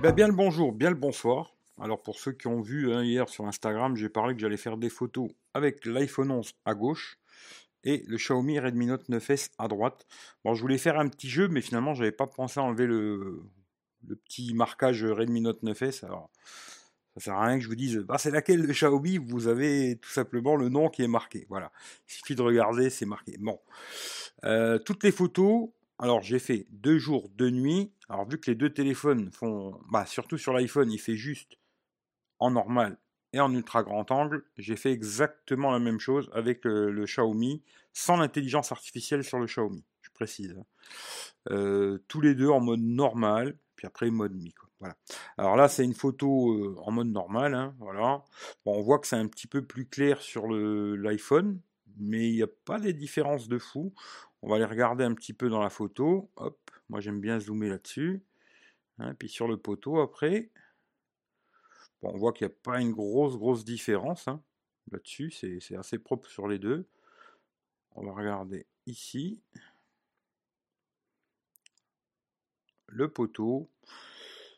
Eh 0.00 0.02
ben, 0.02 0.12
bien 0.12 0.28
le 0.28 0.32
bonjour, 0.32 0.72
bien 0.72 0.88
le 0.88 0.96
bonsoir. 0.96 1.52
Alors 1.78 2.00
pour 2.00 2.18
ceux 2.18 2.32
qui 2.32 2.46
ont 2.46 2.62
vu 2.62 2.90
hein, 2.90 3.04
hier 3.04 3.28
sur 3.28 3.44
Instagram, 3.44 3.96
j'ai 3.96 4.08
parlé 4.08 4.34
que 4.34 4.40
j'allais 4.40 4.56
faire 4.56 4.78
des 4.78 4.88
photos 4.88 5.28
avec 5.52 5.84
l'iPhone 5.84 6.30
11 6.30 6.54
à 6.64 6.72
gauche 6.72 7.18
et 7.84 8.02
le 8.06 8.16
Xiaomi 8.16 8.58
Redmi 8.58 8.86
Note 8.86 9.10
9S 9.10 9.50
à 9.58 9.68
droite. 9.68 10.06
Bon, 10.42 10.54
je 10.54 10.62
voulais 10.62 10.78
faire 10.78 10.98
un 10.98 11.06
petit 11.06 11.28
jeu, 11.28 11.48
mais 11.48 11.60
finalement, 11.60 11.92
j'avais 11.92 12.12
pas 12.12 12.26
pensé 12.26 12.58
à 12.58 12.62
enlever 12.62 12.86
le, 12.86 13.42
petit 14.24 14.54
marquage 14.54 15.04
Redmi 15.04 15.42
Note 15.42 15.62
9S. 15.62 16.06
Alors, 16.06 16.30
ça 17.18 17.20
sert 17.20 17.34
à 17.34 17.44
rien 17.44 17.58
que 17.58 17.62
je 17.62 17.68
vous 17.68 17.76
dise, 17.76 17.98
bah, 17.98 18.16
c'est 18.16 18.30
laquelle 18.30 18.62
le 18.62 18.72
Xiaomi? 18.72 19.18
Vous 19.18 19.48
avez 19.48 19.98
tout 20.00 20.08
simplement 20.08 20.56
le 20.56 20.70
nom 20.70 20.88
qui 20.88 21.02
est 21.02 21.08
marqué. 21.08 21.44
Voilà. 21.50 21.72
Il 22.08 22.12
suffit 22.14 22.34
de 22.34 22.40
regarder, 22.40 22.88
c'est 22.88 23.04
marqué. 23.04 23.36
Bon. 23.38 23.60
Euh, 24.44 24.78
toutes 24.78 25.04
les 25.04 25.12
photos, 25.12 25.68
alors 26.00 26.22
j'ai 26.22 26.38
fait 26.38 26.66
deux 26.70 26.98
jours, 26.98 27.28
deux 27.36 27.50
nuits. 27.50 27.92
Alors 28.08 28.28
vu 28.28 28.40
que 28.40 28.50
les 28.50 28.56
deux 28.56 28.70
téléphones 28.70 29.30
font, 29.30 29.78
bah, 29.90 30.06
surtout 30.06 30.38
sur 30.38 30.52
l'iPhone, 30.52 30.90
il 30.90 30.98
fait 30.98 31.16
juste 31.16 31.58
en 32.38 32.50
normal 32.50 32.98
et 33.32 33.40
en 33.40 33.54
ultra 33.54 33.82
grand 33.82 34.10
angle, 34.10 34.42
j'ai 34.56 34.76
fait 34.76 34.90
exactement 34.90 35.70
la 35.70 35.78
même 35.78 36.00
chose 36.00 36.28
avec 36.32 36.64
le, 36.64 37.04
Xiaomi, 37.04 37.62
sans 37.92 38.16
l'intelligence 38.16 38.72
artificielle 38.72 39.22
sur 39.22 39.38
le 39.38 39.46
Xiaomi, 39.46 39.84
je 40.02 40.10
précise. 40.10 40.56
Hein. 40.58 40.64
Euh, 41.50 41.98
tous 42.08 42.20
les 42.20 42.34
deux 42.34 42.48
en 42.48 42.60
mode 42.60 42.80
normal, 42.80 43.56
puis 43.76 43.86
après 43.86 44.10
mode 44.10 44.34
mi. 44.34 44.52
Voilà. 44.80 44.96
Alors 45.36 45.56
là, 45.56 45.68
c'est 45.68 45.84
une 45.84 45.94
photo 45.94 46.54
euh, 46.54 46.74
en 46.78 46.90
mode 46.90 47.08
normal. 47.08 47.54
Hein, 47.54 47.74
voilà. 47.78 48.24
On 48.64 48.80
voit 48.80 48.98
que 48.98 49.06
c'est 49.06 49.16
un 49.16 49.28
petit 49.28 49.46
peu 49.46 49.62
plus 49.62 49.86
clair 49.86 50.22
sur 50.22 50.48
l'iPhone, 50.48 51.60
mais 51.98 52.28
il 52.30 52.34
n'y 52.34 52.42
a 52.42 52.48
pas 52.64 52.80
des 52.80 52.94
différences 52.94 53.46
de 53.46 53.58
fou. 53.58 53.92
On 54.42 54.48
va 54.48 54.58
les 54.58 54.64
regarder 54.64 55.04
un 55.04 55.14
petit 55.14 55.32
peu 55.32 55.48
dans 55.48 55.60
la 55.60 55.70
photo. 55.70 56.30
Hop, 56.36 56.58
moi 56.88 57.00
j'aime 57.00 57.20
bien 57.20 57.38
zoomer 57.38 57.68
là-dessus. 57.68 58.22
Hein, 58.98 59.14
puis 59.14 59.28
sur 59.28 59.48
le 59.48 59.56
poteau 59.56 60.00
après, 60.00 60.50
on 62.02 62.16
voit 62.16 62.32
qu'il 62.32 62.46
n'y 62.46 62.52
a 62.52 62.56
pas 62.62 62.80
une 62.80 62.92
grosse, 62.92 63.36
grosse 63.36 63.64
différence 63.64 64.28
hein, 64.28 64.42
là-dessus. 64.90 65.30
C'est 65.30 65.76
assez 65.76 65.98
propre 65.98 66.28
sur 66.28 66.48
les 66.48 66.58
deux. 66.58 66.86
On 67.92 68.04
va 68.04 68.12
regarder 68.12 68.66
ici. 68.86 69.40
Le 72.86 73.08
poteau. 73.08 73.70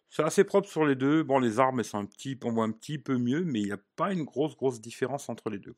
C'est 0.09 0.23
assez 0.23 0.45
propre 0.45 0.69
sur 0.69 0.85
les 0.85 0.95
deux. 0.95 1.23
Bon, 1.23 1.39
les 1.39 1.59
armes, 1.59 1.83
sont 1.83 1.99
un 1.99 2.05
petit, 2.05 2.39
on 2.45 2.53
voit 2.53 2.65
un 2.65 2.71
petit 2.71 2.99
peu 2.99 3.17
mieux, 3.17 3.45
mais 3.45 3.61
il 3.61 3.67
n'y 3.67 3.73
a 3.73 3.81
pas 3.97 4.13
une 4.13 4.25
grosse, 4.25 4.57
grosse 4.57 4.81
différence 4.81 5.29
entre 5.29 5.49
les 5.51 5.59
deux. 5.59 5.75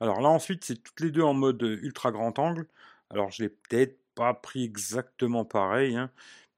Alors 0.00 0.20
là, 0.20 0.28
ensuite, 0.28 0.64
c'est 0.64 0.82
toutes 0.82 1.00
les 1.00 1.10
deux 1.10 1.22
en 1.22 1.34
mode 1.34 1.62
ultra 1.62 2.12
grand 2.12 2.38
angle. 2.38 2.68
Alors, 3.10 3.30
je 3.30 3.42
l'ai 3.44 3.48
peut-être 3.48 3.98
pas 4.14 4.34
pris 4.34 4.64
exactement 4.64 5.44
pareil, 5.44 5.96
hein, 5.96 6.10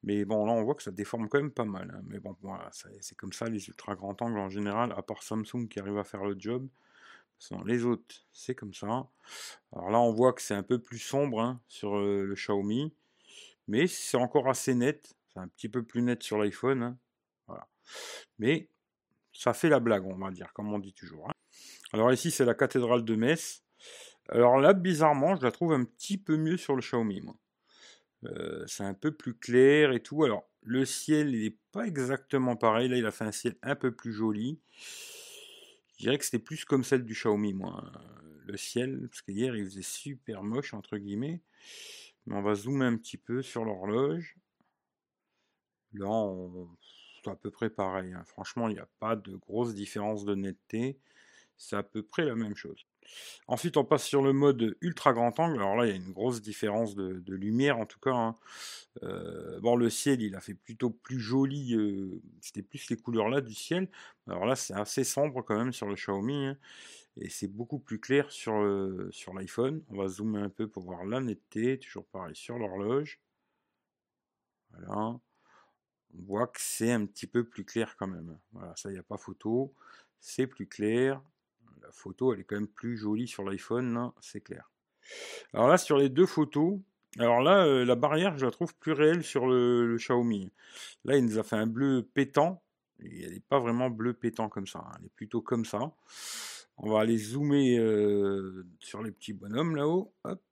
mais 0.07 0.25
bon, 0.25 0.47
là, 0.47 0.53
on 0.53 0.63
voit 0.63 0.75
que 0.77 0.85
ça 0.85 0.93
déforme 0.93 1.29
quand 1.29 1.39
même 1.39 1.51
pas 1.51 1.65
mal. 1.65 1.91
Hein. 1.93 2.01
Mais 2.07 2.21
bon, 2.21 2.37
voilà, 2.41 2.71
c'est 2.73 3.17
comme 3.17 3.33
ça, 3.33 3.47
les 3.47 3.67
ultra 3.69 3.97
grands 3.97 4.17
angles 4.21 4.39
en 4.39 4.49
général, 4.49 4.93
à 4.97 5.03
part 5.03 5.23
Samsung 5.23 5.69
qui 5.69 5.81
arrive 5.81 5.99
à 5.99 6.05
faire 6.05 6.25
le 6.25 6.37
job. 6.39 6.69
les 7.67 7.85
autres, 7.85 8.25
c'est 8.33 8.55
comme 8.55 8.73
ça. 8.73 8.87
Alors 9.73 9.91
là, 9.91 9.99
on 10.01 10.13
voit 10.13 10.33
que 10.33 10.43
c'est 10.43 10.55
un 10.55 10.63
peu 10.63 10.79
plus 10.81 11.01
sombre 11.01 11.41
hein, 11.41 11.61
sur 11.69 11.97
euh, 11.97 12.25
le 12.25 12.35
Xiaomi, 12.35 12.95
mais 13.69 13.89
c'est 13.89 14.17
encore 14.17 14.49
assez 14.49 14.75
net. 14.75 15.17
C'est 15.33 15.41
un 15.41 15.49
petit 15.49 15.69
peu 15.69 15.83
plus 15.83 16.03
net 16.03 16.23
sur 16.23 16.39
l'iPhone. 16.39 16.97
Voilà. 17.49 17.67
Mais 18.39 18.69
ça 19.33 19.53
fait 19.55 19.69
la 19.69 19.81
blague, 19.81 20.07
on 20.07 20.17
va 20.17 20.31
dire, 20.31 20.53
comme 20.53 20.73
on 20.73 20.79
dit 20.79 20.95
toujours. 20.95 21.31
Alors 21.93 22.13
ici, 22.13 22.31
c'est 22.31 22.45
la 22.45 22.55
cathédrale 22.55 23.05
de 23.05 23.17
Metz. 23.17 23.63
Alors 24.29 24.59
là, 24.59 24.73
bizarrement, 24.73 25.37
je 25.37 25.43
la 25.43 25.53
trouve 25.53 25.73
un 25.73 25.85
petit 25.85 26.19
peu 26.19 26.37
mieux 26.37 26.57
sur 26.57 26.75
le 26.75 26.83
Xiaomi, 26.83 27.21
moi. 27.21 27.37
Euh, 28.25 28.65
c'est 28.67 28.83
un 28.85 28.95
peu 28.95 29.13
plus 29.13 29.35
clair 29.35 29.93
et 29.93 30.01
tout. 30.01 30.25
Alors, 30.25 30.49
le 30.63 30.85
ciel, 30.85 31.35
il 31.35 31.45
n'est 31.45 31.57
pas 31.73 31.87
exactement 31.87 32.57
pareil. 32.57 32.89
Là, 32.89 32.97
il 32.97 33.07
a 33.07 33.11
fait 33.11 33.25
un 33.25 33.33
ciel 33.33 33.57
un 33.63 33.77
peu 33.77 33.93
plus 33.93 34.13
joli. 34.13 34.61
Je 35.99 36.05
dirais 36.05 36.19
que 36.19 36.25
c'était 36.25 36.39
plus 36.39 36.65
comme 36.65 36.85
celle 36.85 37.05
du 37.05 37.15
Xiaomi, 37.15 37.55
moi. 37.55 37.93
Le 38.47 38.57
ciel, 38.57 39.09
parce 39.09 39.23
qu'hier, 39.23 39.57
il 39.57 39.65
faisait 39.65 39.83
super 39.83 40.43
moche, 40.43 40.75
entre 40.75 40.99
guillemets. 40.99 41.41
Mais 42.27 42.35
on 42.35 42.43
va 42.43 42.55
zoomer 42.55 42.87
un 42.87 42.97
petit 42.97 43.17
peu 43.17 43.43
sur 43.43 43.65
l'horloge. 43.65 44.37
Là, 45.93 46.35
c'est 47.23 47.31
à 47.31 47.37
peu 47.37 47.51
près 47.51 47.71
pareil. 47.71 48.13
Hein. 48.13 48.25
Franchement, 48.27 48.69
il 48.69 48.75
n'y 48.75 48.81
a 48.81 48.89
pas 48.99 49.17
de 49.17 49.37
grosse 49.37 49.75
différence 49.75 50.25
de 50.25 50.35
netteté. 50.35 50.99
C'est 51.57 51.77
à 51.77 51.83
peu 51.83 52.03
près 52.03 52.25
la 52.25 52.35
même 52.35 52.57
chose. 52.57 52.87
Ensuite, 53.49 53.77
on 53.77 53.85
passe 53.85 54.05
sur 54.05 54.23
le 54.23 54.33
mode 54.33 54.77
ultra 54.81 55.13
grand 55.13 55.39
angle. 55.39 55.57
Alors 55.59 55.77
là, 55.77 55.87
il 55.87 55.91
y 55.91 55.93
a 55.93 55.97
une 55.97 56.13
grosse 56.13 56.43
différence 56.43 56.95
de, 56.95 57.23
lumière 57.35 57.79
en 57.79 57.87
tout 57.87 58.01
cas. 58.01 58.15
Hein. 58.15 58.37
Euh, 59.03 59.61
bon, 59.61 59.77
le 59.77 59.91
ciel, 59.91 60.23
il 60.23 60.35
a 60.35 60.41
fait 60.41 60.55
plutôt 60.55 60.91
plus 60.91 61.21
joli. 61.21 61.75
Euh, 61.75 62.21
c'était 62.41 62.63
plus 62.63 62.91
les 62.91 62.97
couleurs 62.97 63.29
là 63.29 63.41
du 63.41 63.55
ciel. 63.55 63.89
Alors 64.29 64.47
là, 64.47 64.57
c'est 64.57 64.75
assez 64.75 65.05
sombre 65.05 65.43
quand 65.43 65.57
même 65.57 65.73
sur 65.73 65.87
le 65.87 65.95
Xiaomi. 65.95 66.47
Hein. 66.47 66.57
et 67.21 67.29
c'est 67.29 67.49
beaucoup 67.49 67.79
plus 67.79 68.01
clair 68.01 68.31
sur, 68.31 68.55
sur 69.11 69.35
l'iPhone. 69.35 69.83
On 69.91 69.97
va 69.97 70.09
zoomer 70.09 70.43
un 70.43 70.51
peu 70.51 70.69
pour 70.69 70.85
voir 70.85 71.05
la 71.05 71.21
netteté. 71.21 71.79
Toujours 71.79 72.07
pareil 72.07 72.35
sur 72.37 72.59
l'horloge. 72.59 73.21
Voilà. 74.73 75.19
On 76.19 76.23
voit 76.27 76.47
que 76.47 76.61
c'est 76.61 76.93
un 76.93 77.05
petit 77.07 77.27
peu 77.27 77.45
plus 77.45 77.65
clair 77.65 77.97
quand 77.97 78.07
même. 78.07 78.39
Voilà, 78.53 78.75
ça, 78.77 78.91
il 78.91 78.95
n'y 78.95 78.99
a 78.99 79.03
pas 79.03 79.17
photo. 79.19 79.75
C'est 80.21 80.47
plus 80.47 80.67
clair 80.67 81.21
photo, 81.93 82.33
elle 82.33 82.41
est 82.41 82.45
quand 82.45 82.57
même 82.57 82.69
plus 82.69 82.97
jolie 82.97 83.29
sur 83.29 83.45
l'iPhone, 83.45 84.13
c'est 84.21 84.41
clair. 84.41 84.71
Alors 85.53 85.69
là, 85.69 85.79
sur 85.79 85.97
les 85.97 86.09
deux 86.09 86.27
photos, 86.27 86.81
alors 87.19 87.41
là, 87.41 87.65
euh, 87.65 87.85
la 87.85 87.95
barrière, 87.95 88.37
je 88.37 88.45
la 88.45 88.51
trouve 88.51 88.75
plus 88.75 88.93
réelle 88.93 89.25
sur 89.25 89.47
le, 89.47 89.97
Xiaomi. 89.97 90.53
Là, 91.05 91.17
il 91.17 91.25
nous 91.25 91.39
a 91.39 91.43
fait 91.43 91.57
un 91.57 91.67
bleu 91.67 92.07
pétant. 92.15 92.63
Et 93.01 93.25
elle 93.25 93.33
n'est 93.33 93.41
pas 93.41 93.59
vraiment 93.59 93.91
bleu 93.91 94.15
pétant 94.15 94.49
comme 94.49 94.67
ça. 94.67 94.81
Hein. 94.81 94.97
Elle 94.99 95.07
est 95.07 95.15
plutôt 95.15 95.41
comme 95.41 95.65
ça. 95.65 95.93
On 96.79 96.91
va 96.91 97.01
aller 97.01 97.17
zoomer 97.17 97.79
euh, 97.79 98.67
sur 98.81 99.03
les 99.03 99.13
petits 99.13 99.33
bonhommes 99.33 99.77
là-haut. 99.77 100.13
Hop. 100.25 100.43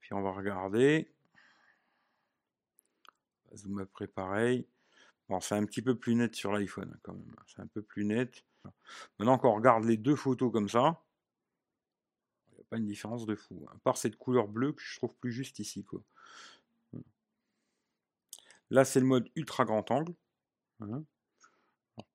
Puis 0.00 0.12
on 0.12 0.22
va 0.22 0.32
regarder. 0.32 1.10
Zoomer 3.54 3.82
après 3.82 4.06
pareil. 4.06 4.66
Bon, 5.28 5.40
c'est 5.40 5.54
un 5.54 5.64
petit 5.64 5.82
peu 5.82 5.94
plus 5.94 6.14
net 6.14 6.34
sur 6.34 6.52
l'iPhone 6.52 6.90
hein, 6.92 6.98
quand 7.02 7.14
même. 7.14 7.34
C'est 7.46 7.62
un 7.62 7.66
peu 7.66 7.82
plus 7.82 8.04
net. 8.04 8.44
Maintenant 9.18 9.38
qu'on 9.38 9.54
regarde 9.54 9.84
les 9.84 9.96
deux 9.96 10.16
photos 10.16 10.52
comme 10.52 10.68
ça, 10.68 11.02
il 12.50 12.54
n'y 12.54 12.60
a 12.60 12.64
pas 12.70 12.76
une 12.76 12.86
différence 12.86 13.26
de 13.26 13.34
fou. 13.34 13.66
À 13.72 13.78
part 13.78 13.96
cette 13.96 14.16
couleur 14.16 14.48
bleue 14.48 14.72
que 14.72 14.82
je 14.82 14.96
trouve 14.96 15.14
plus 15.14 15.32
juste 15.32 15.58
ici. 15.58 15.84
Quoi. 15.84 16.02
Là, 18.70 18.84
c'est 18.84 19.00
le 19.00 19.06
mode 19.06 19.28
ultra 19.36 19.64
grand 19.64 19.90
angle. 19.90 20.14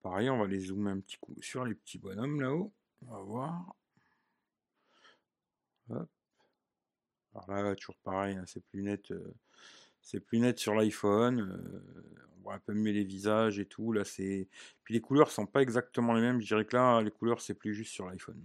pareil, 0.02 0.30
on 0.30 0.40
va 0.40 0.48
les 0.48 0.60
zoomer 0.60 0.92
un 0.92 1.00
petit 1.00 1.18
coup 1.18 1.36
sur 1.42 1.66
les 1.66 1.76
petits 1.76 2.00
bonhommes 2.00 2.42
là-haut. 2.42 2.74
On 3.02 3.12
va 3.12 3.20
voir. 3.20 3.76
Alors 5.90 7.64
là, 7.64 7.76
toujours 7.76 7.98
pareil, 7.98 8.36
hein, 8.36 8.44
c'est 8.48 8.64
plus 8.66 8.82
net. 8.82 9.12
Euh, 9.12 9.36
c'est 10.08 10.22
plus 10.22 10.40
net 10.40 10.58
sur 10.58 10.74
l'iPhone. 10.74 11.42
Euh, 11.42 12.50
un 12.50 12.60
peu 12.60 12.74
mieux 12.74 12.94
les 12.94 13.04
visages 13.04 13.60
et 13.60 13.66
tout. 13.66 13.94
Puis 14.16 14.94
les 14.94 15.02
couleurs 15.02 15.32
sont 15.32 15.46
pas 15.46 15.62
exactement 15.62 16.14
les 16.14 16.22
mêmes. 16.22 16.40
Je 16.40 16.48
dirais 16.48 16.64
que 16.64 16.78
là, 16.78 17.02
les 17.02 17.12
couleurs, 17.12 17.42
c'est 17.42 17.54
plus 17.54 17.74
juste 17.74 17.92
sur 17.92 18.08
l'iPhone. 18.08 18.42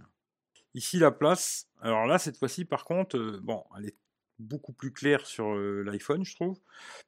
Ici, 0.73 0.99
la 0.99 1.09
place. 1.09 1.69
Alors 1.79 2.05
là, 2.05 2.19
cette 2.19 2.35
fois-ci, 2.35 2.65
par 2.65 2.83
contre, 2.83 3.39
bon, 3.41 3.63
elle 3.77 3.85
est 3.85 3.97
beaucoup 4.39 4.73
plus 4.73 4.91
claire 4.91 5.25
sur 5.25 5.55
l'iPhone, 5.55 6.25
je 6.25 6.35
trouve. 6.35 6.59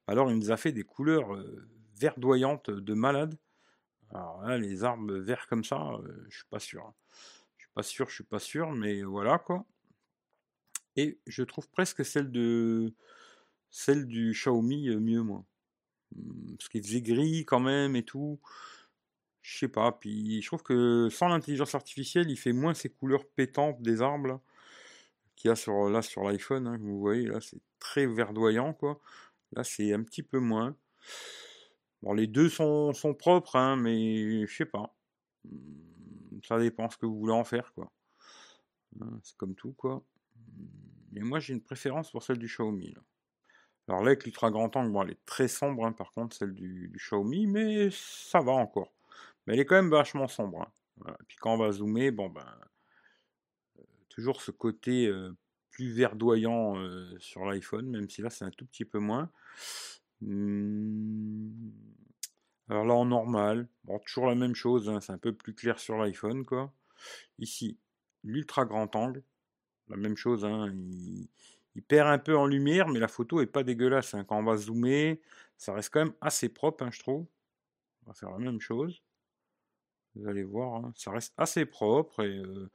Alors, 0.07 0.31
il 0.31 0.38
nous 0.38 0.51
a 0.51 0.55
fait 0.55 0.72
des 0.72 0.83
couleurs 0.83 1.37
verdoyantes 1.99 2.69
de 2.69 2.93
malade. 2.93 3.37
Alors 4.11 4.41
là, 4.43 4.57
les 4.57 4.85
arbres 4.85 5.16
verts 5.16 5.47
comme 5.47 5.66
ça, 5.66 5.99
je 6.29 6.37
suis 6.37 6.47
pas 6.49 6.59
sûr. 6.59 6.85
Hein. 6.85 6.93
Je 7.57 7.63
suis 7.66 7.73
pas 7.73 7.83
sûr, 7.83 8.07
je 8.07 8.16
suis 8.16 8.23
pas 8.23 8.39
sûr, 8.39 8.72
mais 8.72 9.03
voilà 9.03 9.37
quoi. 9.37 9.66
Et 10.95 11.19
je 11.27 11.43
trouve 11.43 11.69
presque 11.69 12.05
celle 12.05 12.31
de 12.31 12.93
celle 13.75 14.07
du 14.07 14.31
Xiaomi 14.31 14.95
mieux, 14.95 15.22
moi. 15.22 15.45
Mmh, 16.16 16.55
parce 16.57 16.69
qu'il 16.69 16.81
faisait 16.81 17.01
gris 17.01 17.45
quand 17.45 17.59
même 17.59 17.95
et 17.97 18.03
tout. 18.03 18.39
Je 19.41 19.57
sais 19.59 19.67
pas. 19.67 19.91
Puis 19.91 20.41
je 20.41 20.47
trouve 20.47 20.63
que 20.63 21.09
sans 21.11 21.27
l'intelligence 21.27 21.75
artificielle, 21.75 22.29
il 22.31 22.37
fait 22.37 22.53
moins 22.53 22.73
ces 22.73 22.89
couleurs 22.89 23.25
pétantes 23.27 23.81
des 23.81 24.01
arbres 24.01 24.41
qu'il 25.35 25.49
y 25.49 25.51
a 25.51 25.55
sur, 25.55 25.89
là 25.89 26.01
sur 26.01 26.23
l'iPhone. 26.23 26.67
Hein, 26.67 26.77
vous 26.79 26.99
voyez, 26.99 27.27
là 27.27 27.41
c'est 27.41 27.59
très 27.79 28.05
verdoyant 28.07 28.73
quoi. 28.73 28.99
Là 29.51 29.63
c'est 29.66 29.93
un 29.93 30.03
petit 30.03 30.23
peu 30.23 30.39
moins. 30.39 30.75
Bon, 32.01 32.13
les 32.13 32.28
deux 32.28 32.49
sont, 32.49 32.93
propres, 33.19 33.57
hein, 33.57 33.75
mais 33.75 34.47
je 34.47 34.55
sais 34.55 34.66
pas. 34.66 34.95
Mmh, 35.43 36.39
ça 36.47 36.59
dépend 36.59 36.89
ce 36.89 36.97
que 36.97 37.05
vous 37.05 37.19
voulez 37.19 37.33
en 37.33 37.43
faire 37.43 37.73
quoi. 37.73 37.91
Hein, 39.01 39.19
c'est 39.21 39.35
comme 39.37 39.55
tout 39.55 39.73
quoi. 39.73 40.01
Mmh, 40.37 40.66
mais 41.11 41.21
moi 41.21 41.39
j'ai 41.39 41.53
une 41.53 41.61
préférence 41.61 42.11
pour 42.11 42.23
celle 42.23 42.37
du 42.37 42.47
Xiaomi. 42.47 42.95
Alors 43.87 44.02
là, 44.02 44.08
avec 44.08 44.26
l'ultra 44.26 44.49
grand 44.49 44.76
angle, 44.76 44.91
bon, 44.91 45.03
elle 45.03 45.11
est 45.11 45.26
très 45.26 45.47
sombre, 45.47 45.85
hein, 45.85 45.91
par 45.91 46.11
contre, 46.11 46.35
celle 46.35 46.53
du, 46.53 46.91
Xiaomi, 46.96 47.46
mais 47.47 47.90
ça 47.91 48.41
va 48.41 48.53
encore. 48.53 48.91
Mais 49.46 49.53
elle 49.53 49.59
est 49.59 49.66
quand 49.66 49.76
même 49.76 49.91
vachement 49.91 50.28
sombre. 50.28 50.61
Hein. 51.05 51.16
Puis 51.28 51.37
quand 51.40 51.53
on 51.53 51.58
va 51.58 51.72
zoomer, 51.72 52.11
bon 52.11 52.29
ben, 52.29 52.46
euh, 53.79 53.84
toujours 54.09 54.41
ce 54.41 54.52
côté 54.52 55.08
euh, 55.08 55.35
plus 55.70 55.91
verdoyant 55.91 56.78
euh, 56.78 57.16
sur 57.20 57.46
l'iPhone, 57.46 57.87
même 57.90 58.09
si 58.09 58.22
là 58.22 58.29
c'est 58.29 58.46
un 58.46 58.49
tout 58.49 58.66
petit 58.66 58.85
peu 58.85 58.99
moins. 58.99 59.29
Mmh. 60.22 61.52
Alors 62.70 62.85
là, 62.85 62.93
en 62.96 63.05
normal, 63.05 63.67
bon, 63.84 63.99
toujours 63.99 64.26
la 64.26 64.35
même 64.35 64.55
chose, 64.55 64.90
hein, 64.90 64.99
c'est 64.99 65.11
un 65.11 65.20
peu 65.20 65.34
plus 65.34 65.53
clair 65.53 65.79
sur 65.79 65.97
l'iPhone, 65.97 66.46
quoi. 66.46 66.73
Ici, 67.38 67.78
l'ultra 68.23 68.66
grand 68.66 68.96
angle, 68.96 69.22
la 69.90 69.97
même 69.97 70.17
chose, 70.17 70.46
hein, 70.46 70.73
perd 71.81 72.07
un 72.07 72.19
peu 72.19 72.37
en 72.37 72.45
lumière, 72.45 72.87
mais 72.87 72.99
la 72.99 73.07
photo 73.07 73.41
est 73.41 73.47
pas 73.47 73.63
dégueulasse. 73.63 74.13
Hein. 74.13 74.23
Quand 74.23 74.37
on 74.37 74.43
va 74.43 74.57
zoomer, 74.57 75.22
ça 75.57 75.73
reste 75.73 75.89
quand 75.91 75.99
même 76.05 76.13
assez 76.22 76.49
propre, 76.49 76.89
je 76.91 76.99
trouve. 76.99 77.25
On 78.03 78.11
va 78.11 78.13
faire 78.13 78.31
la 78.31 78.39
même 78.39 78.59
chose. 78.59 79.03
Vous 80.16 80.27
allez 80.27 80.43
voir, 80.43 80.75
hein, 80.75 80.93
ça 80.95 81.11
reste 81.11 81.33
assez 81.37 81.66
propre. 81.66 82.23
Et, 82.23 82.37
euh, 82.37 82.69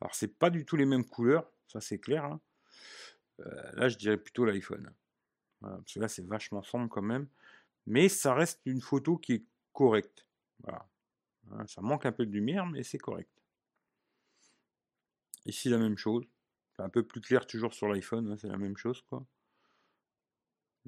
alors, 0.00 0.14
c'est 0.14 0.38
pas 0.38 0.50
du 0.50 0.64
tout 0.64 0.76
les 0.76 0.86
mêmes 0.86 1.04
couleurs, 1.04 1.50
ça 1.66 1.80
c'est 1.80 1.98
clair. 1.98 2.24
Hein. 2.24 2.40
Là, 3.74 3.88
je 3.88 3.96
dirais 3.96 4.16
plutôt 4.16 4.44
l'iPhone. 4.44 4.92
parce 5.60 5.92
que 5.92 6.00
là, 6.00 6.08
c'est 6.08 6.26
vachement 6.26 6.62
sombre 6.62 6.88
quand 6.88 7.02
même. 7.02 7.28
Mais 7.86 8.08
ça 8.08 8.34
reste 8.34 8.60
une 8.64 8.80
photo 8.80 9.16
qui 9.16 9.34
est 9.34 9.44
correcte. 9.72 10.26
Hein, 10.66 11.66
ça 11.66 11.80
manque 11.80 12.04
un 12.06 12.12
peu 12.12 12.26
de 12.26 12.32
lumière, 12.32 12.66
mais 12.66 12.82
c'est 12.82 12.98
correct. 12.98 13.30
Ici, 15.46 15.68
la 15.68 15.78
même 15.78 15.96
chose. 15.96 16.24
Un 16.78 16.88
peu 16.88 17.02
plus 17.02 17.20
clair 17.20 17.46
toujours 17.46 17.74
sur 17.74 17.88
l'iPhone, 17.88 18.36
c'est 18.38 18.48
la 18.48 18.56
même 18.56 18.76
chose. 18.76 19.02
quoi. 19.02 19.26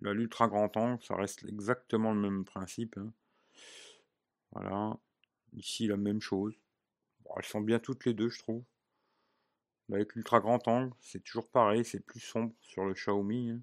Là, 0.02 0.14
l'ultra 0.14 0.48
grand 0.48 0.74
angle, 0.76 1.02
ça 1.02 1.14
reste 1.16 1.44
exactement 1.44 2.12
le 2.12 2.20
même 2.20 2.44
principe. 2.44 2.98
Voilà. 4.52 4.96
Ici, 5.52 5.86
la 5.86 5.96
même 5.96 6.20
chose. 6.20 6.54
elles 7.36 7.44
sont 7.44 7.60
bien 7.60 7.78
toutes 7.80 8.04
les 8.04 8.14
deux, 8.14 8.30
je 8.30 8.38
trouve. 8.38 8.62
Avec 9.92 10.14
l'ultra 10.14 10.40
grand 10.40 10.66
angle, 10.68 10.94
c'est 11.00 11.22
toujours 11.22 11.50
pareil, 11.50 11.84
c'est 11.84 12.00
plus 12.00 12.20
sombre 12.20 12.54
sur 12.62 12.84
le 12.84 12.94
Xiaomi. 12.94 13.50
Hein. 13.50 13.60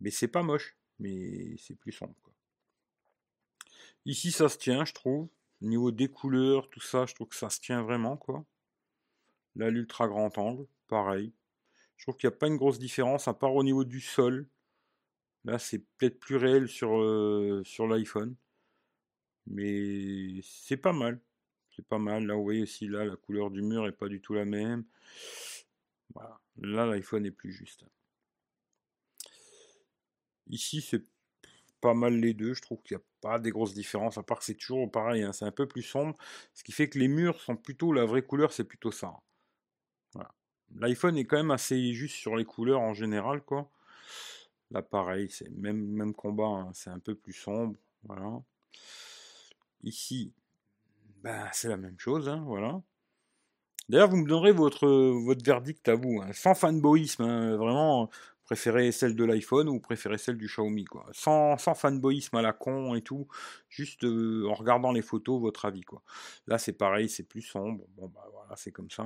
Mais 0.00 0.10
c'est 0.10 0.28
pas 0.28 0.42
moche, 0.42 0.76
mais 1.00 1.56
c'est 1.58 1.74
plus 1.74 1.92
sombre. 1.92 2.14
Ici, 4.04 4.32
ça 4.32 4.48
se 4.48 4.58
tient, 4.58 4.84
je 4.84 4.94
trouve. 4.94 5.28
Au 5.60 5.66
niveau 5.66 5.90
des 5.90 6.08
couleurs, 6.08 6.70
tout 6.70 6.80
ça, 6.80 7.06
je 7.06 7.14
trouve 7.14 7.28
que 7.28 7.36
ça 7.36 7.50
se 7.50 7.60
tient 7.60 7.82
vraiment, 7.82 8.16
quoi. 8.16 8.44
Là, 9.56 9.70
l'ultra 9.70 10.08
grand 10.08 10.36
angle, 10.38 10.66
pareil. 10.92 11.32
Je 11.96 12.04
trouve 12.04 12.18
qu'il 12.18 12.28
n'y 12.28 12.34
a 12.34 12.36
pas 12.36 12.48
une 12.48 12.58
grosse 12.58 12.78
différence, 12.78 13.26
à 13.26 13.32
part 13.32 13.54
au 13.54 13.64
niveau 13.64 13.82
du 13.84 14.00
sol. 14.02 14.46
Là, 15.46 15.58
c'est 15.58 15.78
peut-être 15.96 16.20
plus 16.20 16.36
réel 16.36 16.68
sur, 16.68 17.00
euh, 17.00 17.62
sur 17.64 17.86
l'iPhone. 17.86 18.36
Mais 19.46 20.42
c'est 20.42 20.76
pas 20.76 20.92
mal. 20.92 21.18
C'est 21.74 21.86
pas 21.86 21.98
mal. 21.98 22.26
Là, 22.26 22.34
vous 22.34 22.42
voyez 22.42 22.62
aussi, 22.62 22.88
là, 22.88 23.06
la 23.06 23.16
couleur 23.16 23.50
du 23.50 23.62
mur 23.62 23.86
est 23.86 23.92
pas 23.92 24.08
du 24.08 24.20
tout 24.20 24.34
la 24.34 24.44
même. 24.44 24.84
Voilà. 26.14 26.38
Là, 26.58 26.84
l'iPhone 26.84 27.24
est 27.24 27.30
plus 27.30 27.52
juste. 27.52 27.86
Ici, 30.48 30.82
c'est 30.82 31.06
pas 31.80 31.94
mal 31.94 32.20
les 32.20 32.34
deux. 32.34 32.52
Je 32.52 32.60
trouve 32.60 32.82
qu'il 32.82 32.98
n'y 32.98 33.02
a 33.02 33.06
pas 33.22 33.38
des 33.38 33.50
grosses 33.50 33.72
différences, 33.72 34.18
à 34.18 34.22
part 34.22 34.40
que 34.40 34.44
c'est 34.44 34.56
toujours 34.56 34.90
pareil. 34.90 35.22
Hein. 35.22 35.32
c'est 35.32 35.46
un 35.46 35.52
peu 35.52 35.66
plus 35.66 35.82
sombre. 35.82 36.18
Ce 36.52 36.62
qui 36.62 36.72
fait 36.72 36.90
que 36.90 36.98
les 36.98 37.08
murs 37.08 37.40
sont 37.40 37.56
plutôt, 37.56 37.94
la 37.94 38.04
vraie 38.04 38.26
couleur, 38.26 38.52
c'est 38.52 38.64
plutôt 38.64 38.92
ça. 38.92 39.14
L'iPhone 40.78 41.16
est 41.18 41.24
quand 41.24 41.36
même 41.36 41.50
assez 41.50 41.92
juste 41.92 42.16
sur 42.16 42.36
les 42.36 42.44
couleurs 42.44 42.80
en 42.80 42.94
général, 42.94 43.42
quoi. 43.42 43.70
Là, 44.70 44.82
c'est 45.28 45.50
même, 45.50 45.86
même 45.86 46.14
combat, 46.14 46.46
hein. 46.46 46.70
c'est 46.72 46.90
un 46.90 46.98
peu 46.98 47.14
plus 47.14 47.34
sombre. 47.34 47.76
Voilà. 48.04 48.40
Ici, 49.84 50.32
bah, 51.22 51.50
c'est 51.52 51.68
la 51.68 51.76
même 51.76 51.98
chose, 51.98 52.28
hein, 52.28 52.42
voilà. 52.46 52.80
D'ailleurs, 53.88 54.08
vous 54.08 54.16
me 54.16 54.28
donnerez 54.28 54.52
votre, 54.52 54.88
verdict 55.44 55.88
à 55.88 55.94
vous, 55.94 56.22
hein. 56.22 56.30
sans 56.32 56.54
fanboyisme, 56.54 57.56
vraiment, 57.56 58.08
préférez 58.44 58.92
celle 58.92 59.14
de 59.14 59.24
l'iPhone 59.24 59.68
ou 59.68 59.80
préférez 59.80 60.18
celle 60.18 60.38
du 60.38 60.46
Xiaomi. 60.46 60.86
Sans, 61.12 61.58
sans 61.58 61.74
fanboyisme 61.74 62.36
à 62.36 62.42
la 62.42 62.52
con 62.52 62.94
et 62.94 63.02
tout, 63.02 63.28
juste 63.68 64.04
euh, 64.04 64.48
en 64.48 64.54
regardant 64.54 64.92
les 64.92 65.02
photos, 65.02 65.40
votre 65.40 65.66
avis, 65.66 65.82
quoi. 65.82 66.02
Là, 66.46 66.58
c'est 66.58 66.72
pareil, 66.72 67.08
c'est 67.08 67.24
plus 67.24 67.42
sombre, 67.42 67.84
bon, 67.96 68.08
bah 68.08 68.26
voilà, 68.32 68.56
c'est 68.56 68.72
comme 68.72 68.90
ça. 68.90 69.04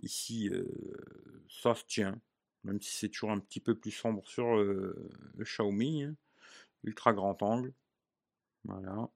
Ici, 0.00 0.50
ça 1.48 1.74
se 1.74 1.84
tient, 1.84 2.20
même 2.64 2.80
si 2.80 2.90
c'est 2.90 3.08
toujours 3.08 3.30
un 3.30 3.40
petit 3.40 3.60
peu 3.60 3.74
plus 3.74 3.90
sombre 3.90 4.26
sur 4.28 4.56
le 4.56 5.10
Xiaomi, 5.38 6.06
ultra 6.84 7.12
grand 7.12 7.42
angle, 7.42 7.72
voilà 8.64 9.10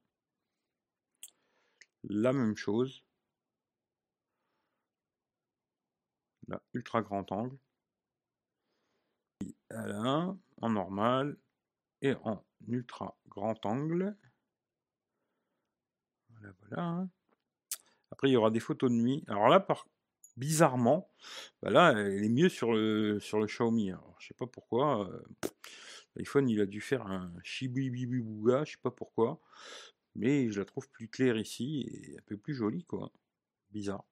la 2.09 2.33
même 2.33 2.55
chose. 2.55 3.03
Là, 6.47 6.61
ultra 6.73 7.01
grand 7.01 7.31
angle. 7.31 7.57
Là, 9.69 10.35
en 10.61 10.69
normal 10.69 11.37
et 12.01 12.13
en 12.23 12.43
ultra 12.67 13.17
grand 13.27 13.65
angle. 13.65 14.15
Voilà, 16.29 16.53
voilà. 16.59 16.83
Hein. 16.83 17.09
Après, 18.11 18.29
il 18.29 18.33
y 18.33 18.37
aura 18.37 18.51
des 18.51 18.59
photos 18.59 18.91
de 18.91 18.95
nuit. 18.95 19.23
Alors 19.27 19.49
là, 19.49 19.59
par... 19.59 19.87
bizarrement, 20.37 21.09
bah 21.61 21.69
là, 21.69 21.91
elle 21.91 22.23
est 22.23 22.29
mieux 22.29 22.49
sur 22.49 22.73
le, 22.73 23.19
sur 23.19 23.39
le 23.39 23.47
Xiaomi. 23.47 23.91
Je 24.19 24.27
sais 24.27 24.33
pas 24.33 24.47
pourquoi. 24.47 25.09
Euh, 25.09 25.49
L'iPhone, 26.15 26.49
il 26.49 26.61
a 26.61 26.65
dû 26.65 26.81
faire 26.81 27.05
un 27.07 27.31
bouga, 27.67 28.63
je 28.63 28.71
sais 28.71 28.81
pas 28.81 28.91
pourquoi. 28.91 29.39
Mais 30.15 30.49
je 30.51 30.59
la 30.59 30.65
trouve 30.65 30.89
plus 30.89 31.09
claire 31.09 31.37
ici 31.37 31.85
et 31.91 32.17
un 32.17 32.21
peu 32.25 32.37
plus 32.37 32.53
jolie, 32.53 32.85
quoi. 32.85 33.11
Bizarre. 33.71 34.05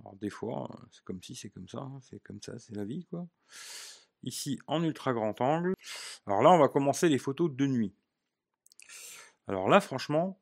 Alors 0.00 0.14
des 0.16 0.30
fois, 0.30 0.68
c'est 0.92 1.02
comme 1.02 1.22
si, 1.22 1.34
c'est 1.34 1.50
comme 1.50 1.68
ça, 1.68 1.78
hein, 1.78 1.98
c'est 2.02 2.22
comme 2.22 2.40
ça, 2.40 2.58
c'est 2.58 2.76
la 2.76 2.84
vie, 2.84 3.04
quoi. 3.06 3.26
Ici, 4.22 4.58
en 4.66 4.82
ultra 4.82 5.12
grand 5.12 5.40
angle. 5.40 5.74
Alors 6.26 6.42
là, 6.42 6.50
on 6.50 6.58
va 6.58 6.68
commencer 6.68 7.08
les 7.08 7.18
photos 7.18 7.50
de 7.50 7.66
nuit. 7.66 7.94
Alors 9.48 9.68
là, 9.68 9.80
franchement, 9.80 10.40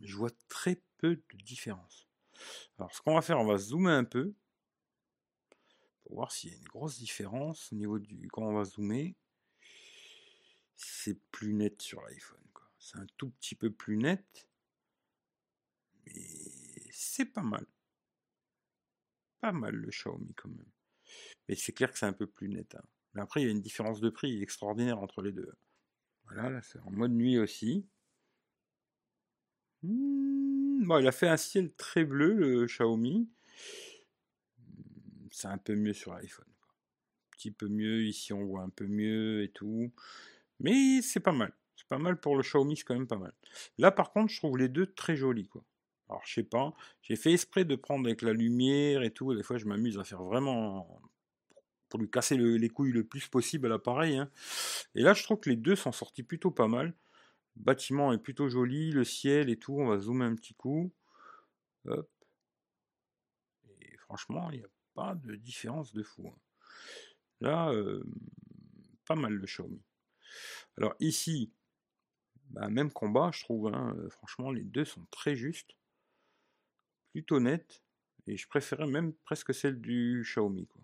je 0.00 0.16
vois 0.16 0.30
très 0.48 0.80
peu 0.98 1.16
de 1.16 1.44
différence. 1.44 2.09
Alors 2.78 2.92
ce 2.92 3.00
qu'on 3.02 3.14
va 3.14 3.22
faire, 3.22 3.38
on 3.38 3.46
va 3.46 3.58
zoomer 3.58 3.92
un 3.92 4.04
peu 4.04 4.34
pour 6.02 6.16
voir 6.16 6.32
s'il 6.32 6.50
y 6.50 6.54
a 6.54 6.56
une 6.56 6.64
grosse 6.64 6.98
différence 6.98 7.72
au 7.72 7.76
niveau 7.76 7.98
du 7.98 8.28
quand 8.28 8.42
on 8.42 8.54
va 8.54 8.64
zoomer. 8.64 9.14
C'est 10.76 11.20
plus 11.30 11.52
net 11.52 11.80
sur 11.82 12.00
l'iPhone. 12.02 12.40
C'est 12.80 12.96
un 12.96 13.06
tout 13.18 13.30
petit 13.30 13.54
peu 13.54 13.70
plus 13.70 13.98
net. 13.98 14.48
Mais 16.06 16.50
c'est 16.90 17.26
pas 17.26 17.42
mal. 17.42 17.66
Pas 19.40 19.52
mal 19.52 19.74
le 19.74 19.90
Xiaomi 19.90 20.34
quand 20.34 20.48
même. 20.48 20.72
Mais 21.48 21.54
c'est 21.54 21.72
clair 21.72 21.92
que 21.92 21.98
c'est 21.98 22.06
un 22.06 22.12
peu 22.12 22.26
plus 22.26 22.48
net. 22.48 22.74
Hein. 22.74 22.82
Après, 23.16 23.42
il 23.42 23.44
y 23.44 23.48
a 23.48 23.52
une 23.52 23.60
différence 23.60 24.00
de 24.00 24.08
prix 24.08 24.42
extraordinaire 24.42 24.98
entre 24.98 25.22
les 25.22 25.32
deux. 25.32 25.52
Voilà, 26.24 26.48
là 26.48 26.62
c'est 26.62 26.80
en 26.80 26.90
mode 26.90 27.12
nuit 27.12 27.38
aussi. 27.38 27.86
Hmm, 29.82 30.84
bon, 30.84 30.98
il 30.98 31.06
a 31.06 31.12
fait 31.12 31.28
un 31.28 31.36
ciel 31.36 31.72
très 31.74 32.04
bleu, 32.04 32.34
le 32.34 32.66
Xiaomi. 32.66 33.28
C'est 35.30 35.48
un 35.48 35.58
peu 35.58 35.74
mieux 35.74 35.92
sur 35.92 36.12
l'iPhone. 36.12 36.46
Un 36.48 37.36
petit 37.36 37.50
peu 37.50 37.68
mieux, 37.68 38.04
ici 38.04 38.32
on 38.32 38.44
voit 38.44 38.62
un 38.62 38.68
peu 38.68 38.86
mieux 38.86 39.42
et 39.42 39.50
tout. 39.50 39.92
Mais 40.58 41.00
c'est 41.02 41.20
pas 41.20 41.32
mal 41.32 41.52
pas 41.90 41.98
mal 41.98 42.18
pour 42.18 42.36
le 42.36 42.42
Xiaomi, 42.42 42.76
c'est 42.76 42.84
quand 42.84 42.94
même 42.94 43.08
pas 43.08 43.18
mal. 43.18 43.32
Là, 43.76 43.90
par 43.90 44.12
contre, 44.12 44.32
je 44.32 44.38
trouve 44.38 44.56
les 44.56 44.68
deux 44.68 44.86
très 44.86 45.16
jolis, 45.16 45.48
quoi. 45.48 45.62
Alors, 46.08 46.22
je 46.24 46.34
sais 46.34 46.44
pas, 46.44 46.72
j'ai 47.02 47.16
fait 47.16 47.32
exprès 47.32 47.64
de 47.64 47.76
prendre 47.76 48.06
avec 48.06 48.22
la 48.22 48.32
lumière 48.32 49.02
et 49.02 49.10
tout. 49.10 49.34
Des 49.34 49.42
fois, 49.42 49.58
je 49.58 49.66
m'amuse 49.66 49.98
à 49.98 50.04
faire 50.04 50.22
vraiment 50.22 51.02
pour 51.88 52.00
lui 52.00 52.08
casser 52.08 52.36
les 52.36 52.68
couilles 52.68 52.92
le 52.92 53.04
plus 53.04 53.28
possible 53.28 53.66
à 53.66 53.70
l'appareil. 53.70 54.16
Hein. 54.16 54.30
Et 54.94 55.02
là, 55.02 55.14
je 55.14 55.22
trouve 55.24 55.40
que 55.40 55.50
les 55.50 55.56
deux 55.56 55.76
sont 55.76 55.92
sortis 55.92 56.22
plutôt 56.22 56.50
pas 56.50 56.68
mal. 56.68 56.94
Bâtiment 57.60 58.12
est 58.12 58.18
plutôt 58.18 58.48
joli, 58.48 58.90
le 58.90 59.04
ciel 59.04 59.50
et 59.50 59.58
tout. 59.58 59.78
On 59.78 59.86
va 59.86 59.98
zoomer 59.98 60.24
un 60.24 60.34
petit 60.34 60.54
coup. 60.54 60.92
Hop. 61.86 62.10
Et 63.80 63.96
franchement, 63.98 64.50
il 64.50 64.58
n'y 64.58 64.64
a 64.64 64.70
pas 64.94 65.14
de 65.14 65.34
différence 65.36 65.92
de 65.92 66.02
fou. 66.02 66.28
Hein. 66.28 66.38
Là, 67.40 67.72
pas 69.06 69.14
mal 69.14 69.32
le 69.32 69.46
Xiaomi. 69.46 69.82
Alors 70.76 70.94
ici, 71.00 71.52
bah, 72.50 72.68
même 72.68 72.92
combat, 72.92 73.30
je 73.32 73.42
trouve. 73.42 73.68
Hein, 73.68 73.94
euh, 73.96 74.08
franchement, 74.10 74.50
les 74.50 74.62
deux 74.62 74.84
sont 74.84 75.04
très 75.10 75.36
justes. 75.36 75.76
Plutôt 77.12 77.40
nettes. 77.40 77.82
Et 78.26 78.36
je 78.36 78.46
préférais 78.48 78.86
même 78.86 79.12
presque 79.24 79.52
celle 79.52 79.80
du 79.80 80.22
Xiaomi. 80.24 80.66
Quoi. 80.66 80.82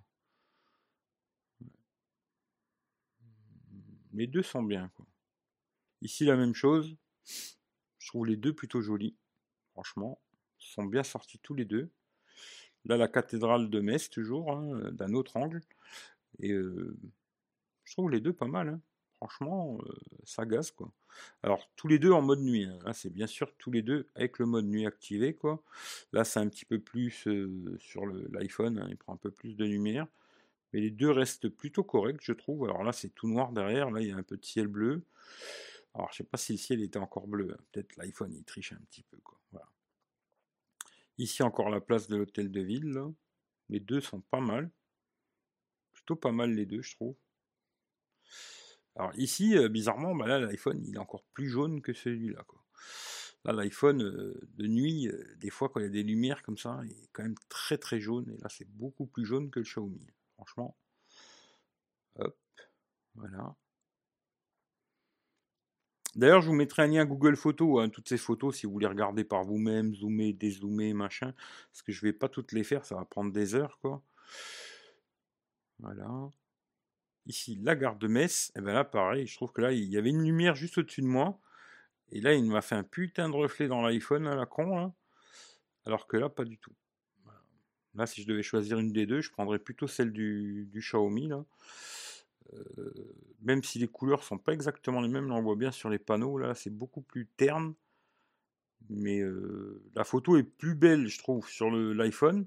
Les 4.13 4.27
deux 4.27 4.43
sont 4.43 4.63
bien. 4.63 4.89
Quoi. 4.97 5.07
Ici, 6.03 6.25
la 6.25 6.37
même 6.37 6.55
chose. 6.55 6.97
Je 7.99 8.09
trouve 8.09 8.27
les 8.27 8.37
deux 8.37 8.53
plutôt 8.53 8.81
jolis. 8.81 9.17
Franchement, 9.73 10.21
ils 10.61 10.69
sont 10.69 10.85
bien 10.85 11.03
sortis 11.03 11.39
tous 11.39 11.55
les 11.55 11.65
deux. 11.65 11.91
Là, 12.85 12.97
la 12.97 13.09
cathédrale 13.09 13.69
de 13.69 13.81
Metz, 13.81 14.09
toujours, 14.11 14.53
hein, 14.53 14.91
d'un 14.93 15.13
autre 15.15 15.37
angle. 15.37 15.61
Et 16.39 16.53
euh, 16.53 16.97
je 17.85 17.93
trouve 17.93 18.11
les 18.11 18.21
deux 18.21 18.33
pas 18.33 18.47
mal. 18.47 18.69
Hein 18.69 18.81
franchement, 19.17 19.79
euh, 19.87 19.93
ça 20.25 20.45
gaze 20.47 20.71
quoi. 20.71 20.93
Alors 21.43 21.69
tous 21.77 21.89
les 21.89 21.99
deux 21.99 22.13
en 22.13 22.23
mode 22.23 22.41
nuit. 22.41 22.65
Hein. 22.65 22.79
Là 22.85 22.93
c'est 22.93 23.11
bien 23.11 23.27
sûr 23.27 23.53
tous 23.59 23.71
les 23.71 23.83
deux 23.83 24.09
avec 24.15 24.39
le 24.39 24.47
mode 24.47 24.67
nuit 24.67 24.87
activé 24.87 25.35
quoi. 25.35 25.63
Là 26.13 26.25
c'est 26.25 26.41
un 26.41 26.49
petit 26.49 26.65
peu 26.65 26.79
plus 26.79 27.27
euh, 27.27 27.77
sur 27.81 28.07
l'iPhone, 28.07 28.79
hein, 28.79 28.87
il 28.89 28.97
prend 28.97 29.15
un 29.15 29.19
peu 29.19 29.31
plus 29.31 29.57
de 29.57 29.65
lumière. 29.65 30.07
Mais 30.73 30.81
les 30.81 30.91
deux 30.91 31.11
restent 31.11 31.49
plutôt 31.49 31.85
corrects 31.85 32.21
je 32.21 32.33
trouve. 32.33 32.65
Alors 32.65 32.85
là 32.85 32.93
c'est 32.93 33.11
tout 33.11 33.29
noir 33.29 33.53
derrière, 33.53 33.91
là 33.91 34.01
il 34.01 34.09
y 34.09 34.13
a 34.13 34.17
un 34.17 34.23
peu 34.23 34.37
de 34.37 34.45
ciel 34.45 34.69
bleu. 34.69 35.03
Alors, 35.97 36.13
je 36.13 36.19
sais 36.19 36.25
pas 36.25 36.37
si 36.37 36.53
le 36.53 36.59
ciel 36.59 36.83
était 36.83 36.99
encore 36.99 37.27
bleu. 37.27 37.55
Hein. 37.55 37.65
Peut-être 37.73 37.97
l'iPhone, 37.97 38.33
il 38.35 38.45
triche 38.45 38.73
un 38.73 38.81
petit 38.91 39.03
peu. 39.03 39.17
Quoi. 39.25 39.41
Ici, 41.19 41.43
encore 41.43 41.71
la 41.71 41.81
place 41.81 42.07
de 42.09 42.17
l'hôtel 42.17 42.51
de 42.51 42.61
ville. 42.61 42.93
Les 43.71 43.81
deux 43.81 44.03
sont 44.03 44.21
pas 44.21 44.41
mal. 44.41 44.71
Plutôt 45.95 46.17
pas 46.17 46.33
mal 46.33 46.53
les 46.53 46.67
deux, 46.67 46.83
je 46.83 46.95
trouve. 46.95 47.17
Alors 48.95 49.13
ici, 49.17 49.57
euh, 49.57 49.69
bizarrement, 49.69 50.15
bah 50.15 50.27
là, 50.27 50.39
l'iPhone, 50.39 50.83
il 50.85 50.95
est 50.95 50.99
encore 50.99 51.25
plus 51.33 51.49
jaune 51.49 51.81
que 51.81 51.95
celui-là. 51.95 52.45
Là, 53.45 53.53
l'iPhone, 53.53 54.03
euh, 54.03 54.39
de 54.55 54.67
nuit, 54.67 55.09
euh, 55.09 55.35
des 55.37 55.51
fois, 55.51 55.71
quand 55.71 55.81
il 55.81 55.85
y 55.85 55.87
a 55.87 55.91
des 55.91 56.03
lumières 56.03 56.43
comme 56.43 56.59
ça, 56.59 56.81
il 56.85 56.93
est 56.93 57.09
quand 57.13 57.23
même 57.23 57.39
très 57.49 57.79
très 57.79 58.01
jaune. 58.01 58.29
Et 58.31 58.37
là, 58.39 58.49
c'est 58.51 58.69
beaucoup 58.69 59.07
plus 59.07 59.25
jaune 59.25 59.51
que 59.51 59.61
le 59.61 59.65
Xiaomi. 59.65 60.07
Franchement. 60.35 60.77
Hop. 62.17 62.37
Voilà. 63.15 63.57
D'ailleurs, 66.17 66.41
je 66.41 66.49
vous 66.49 66.55
mettrai 66.55 66.83
un 66.83 66.87
lien 66.87 67.05
Google 67.05 67.37
Photos, 67.37 67.83
hein, 67.83 67.91
toutes 67.91 68.09
ces 68.09 68.17
photos, 68.17 68.57
si 68.57 68.65
vous 68.65 68.73
voulez 68.73 68.87
regarder 68.87 69.23
par 69.23 69.45
vous-même, 69.45 69.95
zoomer, 69.95 70.33
dézoomer, 70.33 70.95
machin. 70.95 71.35
Parce 71.71 71.83
que 71.83 71.93
je 71.93 72.01
vais 72.01 72.15
pas 72.15 72.31
toutes 72.31 72.53
les 72.53 72.65
faire, 72.65 72.87
ça 72.87 72.97
va 72.97 73.05
prendre 73.05 73.33
des 73.33 73.55
heures, 73.55 73.79
quoi. 73.83 74.03
Voilà. 75.79 76.09
Ici, 77.27 77.59
la 77.63 77.77
gare 77.77 77.97
de 77.97 78.09
Metz, 78.09 78.51
et 78.55 78.59
eh 78.59 78.63
bien 78.63 78.73
là, 78.73 78.85
pareil, 78.85 79.27
je 79.27 79.37
trouve 79.37 79.53
que 79.53 79.61
là, 79.61 79.73
il 79.73 79.85
y 79.85 79.99
avait 79.99 80.09
une 80.09 80.25
lumière 80.25 80.55
juste 80.55 80.79
au-dessus 80.79 81.03
de 81.03 81.07
moi. 81.07 81.39
Et 82.13 82.23
là, 82.23 82.33
il 82.33 82.45
m'a 82.45 82.63
fait 82.63 82.77
un 82.77 82.85
putain 82.85 83.29
de 83.29 83.35
reflet 83.35 83.69
dans 83.69 83.83
l'iPhone, 83.83 84.27
à 84.27 84.35
la 84.35 84.47
con, 84.47 84.79
hein. 84.79 84.95
alors 85.85 86.07
que 86.07 86.17
là, 86.17 86.31
pas 86.31 86.45
du 86.45 86.57
tout. 86.57 86.73
Là, 87.95 88.07
si 88.07 88.23
je 88.23 88.27
devais 88.27 88.43
choisir 88.43 88.79
une 88.79 88.93
des 88.93 89.05
deux, 89.05 89.21
je 89.21 89.31
prendrais 89.31 89.59
plutôt 89.59 89.87
celle 89.87 90.13
du, 90.13 90.71
Xiaomi, 90.75 91.29
là. 91.29 91.45
Même 93.43 93.63
si 93.63 93.79
les 93.79 93.89
couleurs 93.89 94.25
sont 94.25 94.39
pas 94.39 94.53
exactement 94.53 95.01
les 95.01 95.09
mêmes, 95.09 95.29
là, 95.29 95.35
on 95.35 95.43
voit 95.43 95.57
bien 95.57 95.71
sur 95.71 95.89
les 95.89 95.99
panneaux, 95.99 96.39
là, 96.39 96.55
c'est 96.55 96.71
beaucoup 96.71 97.03
plus 97.03 97.27
terne. 97.37 97.75
Mais 98.89 99.21
euh, 99.21 99.83
la 99.95 100.05
photo 100.05 100.37
est 100.37 100.43
plus 100.43 100.75
belle, 100.75 101.09
je 101.09 101.19
trouve, 101.19 101.49
sur 101.49 101.71
l'iPhone. 101.71 102.47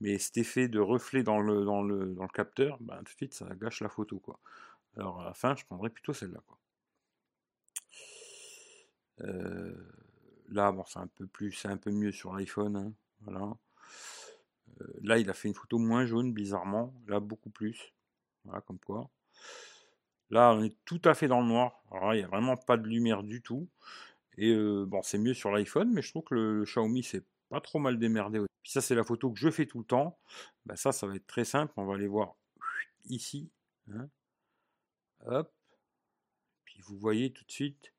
Mais 0.00 0.18
cet 0.18 0.36
effet 0.38 0.68
de 0.68 0.80
reflet 0.80 1.22
dans 1.22 1.40
le, 1.40 1.64
dans 1.64 1.82
le, 1.82 2.14
dans 2.14 2.22
le 2.22 2.28
capteur, 2.28 2.78
ben, 2.80 2.96
tout 2.98 3.04
de 3.04 3.16
suite, 3.16 3.34
ça 3.34 3.48
gâche 3.54 3.80
la 3.80 3.88
photo. 3.88 4.18
Quoi. 4.18 4.38
Alors 4.96 5.20
à 5.20 5.24
la 5.24 5.34
fin, 5.34 5.54
je 5.56 5.64
prendrais 5.64 5.90
plutôt 5.90 6.12
celle-là. 6.12 6.40
Quoi. 6.46 6.58
Euh, 9.20 9.74
là, 10.48 10.72
bon, 10.72 10.84
c'est 10.86 10.98
un 10.98 11.06
peu 11.06 11.26
plus, 11.26 11.52
c'est 11.52 11.68
un 11.68 11.76
peu 11.76 11.90
mieux 11.90 12.12
sur 12.12 12.32
l'iPhone. 12.34 12.76
Hein, 12.76 12.92
voilà. 13.22 13.56
Euh, 14.80 14.86
là, 15.02 15.18
il 15.18 15.28
a 15.30 15.34
fait 15.34 15.48
une 15.48 15.54
photo 15.54 15.78
moins 15.78 16.06
jaune, 16.06 16.32
bizarrement. 16.32 16.94
Là, 17.06 17.20
beaucoup 17.20 17.50
plus. 17.50 17.92
Voilà, 18.44 18.60
comme 18.62 18.78
quoi. 18.78 19.10
Là, 20.30 20.52
on 20.52 20.62
est 20.62 20.76
tout 20.84 21.00
à 21.04 21.14
fait 21.14 21.28
dans 21.28 21.40
le 21.40 21.46
noir. 21.46 21.82
Il 21.92 22.16
n'y 22.16 22.22
a 22.22 22.26
vraiment 22.26 22.56
pas 22.56 22.76
de 22.76 22.86
lumière 22.86 23.22
du 23.22 23.42
tout. 23.42 23.68
Et 24.36 24.54
bon, 24.86 25.00
c'est 25.02 25.18
mieux 25.18 25.34
sur 25.34 25.50
l'iPhone, 25.50 25.92
mais 25.92 26.02
je 26.02 26.10
trouve 26.10 26.24
que 26.24 26.34
le, 26.34 26.64
Xiaomi 26.64 27.02
c'est 27.02 27.24
pas 27.48 27.60
trop 27.60 27.78
mal 27.78 27.98
démerdé. 27.98 28.40
Puis 28.62 28.72
ça, 28.72 28.80
c'est 28.80 28.94
la 28.94 29.04
photo 29.04 29.30
que 29.30 29.38
je 29.38 29.50
fais 29.50 29.66
tout 29.66 29.78
le 29.78 29.84
temps. 29.84 30.18
Bah, 30.66 30.76
ça, 30.76 30.90
ça 30.90 31.06
va 31.06 31.14
être 31.14 31.26
très 31.26 31.44
simple. 31.44 31.72
On 31.76 31.84
va 31.84 31.94
aller 31.94 32.08
voir 32.08 32.36
ici. 33.04 33.50
Hein. 33.92 34.08
Hop. 35.26 35.52
Puis 36.64 36.80
vous 36.80 36.98
voyez 36.98 37.32
tout 37.32 37.44
de 37.44 37.52
suite. 37.52 37.92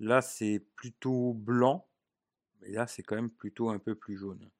Là, 0.00 0.20
c'est 0.20 0.60
plutôt 0.74 1.32
blanc. 1.32 1.88
Mais 2.60 2.70
là, 2.70 2.86
c'est 2.86 3.02
quand 3.02 3.16
même 3.16 3.30
plutôt 3.30 3.70
un 3.70 3.78
peu 3.78 3.94
plus 3.94 4.16
jaune. 4.16 4.50